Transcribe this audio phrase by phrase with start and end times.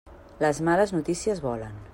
[0.43, 1.81] Les males notícies volen.